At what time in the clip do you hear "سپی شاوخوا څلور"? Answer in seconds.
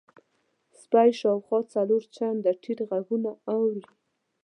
0.79-2.01